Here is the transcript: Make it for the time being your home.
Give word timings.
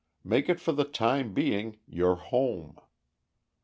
Make 0.23 0.49
it 0.49 0.59
for 0.59 0.71
the 0.71 0.83
time 0.83 1.31
being 1.31 1.77
your 1.85 2.15
home. 2.15 2.79